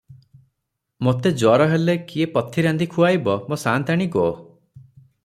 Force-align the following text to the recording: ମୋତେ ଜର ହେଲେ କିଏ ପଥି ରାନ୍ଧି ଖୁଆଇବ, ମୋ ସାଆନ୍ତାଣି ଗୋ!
ମୋତେ 1.07 1.31
ଜର 1.41 1.67
ହେଲେ 1.73 1.95
କିଏ 2.11 2.27
ପଥି 2.37 2.65
ରାନ୍ଧି 2.69 2.87
ଖୁଆଇବ, 2.95 3.37
ମୋ 3.53 3.59
ସାଆନ୍ତାଣି 3.65 4.09
ଗୋ! 4.17 4.25